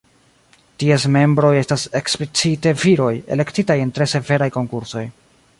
[0.83, 5.09] Ties membroj estas eksplicite viroj, elektitaj en tre severaj konkursoj.